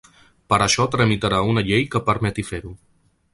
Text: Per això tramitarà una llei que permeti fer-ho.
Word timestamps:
Per 0.53 0.57
això 0.65 0.85
tramitarà 0.95 1.41
una 1.51 1.65
llei 1.67 1.85
que 1.97 2.03
permeti 2.09 2.47
fer-ho. 2.51 2.73